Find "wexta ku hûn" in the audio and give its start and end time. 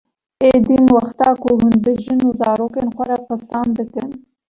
0.95-1.75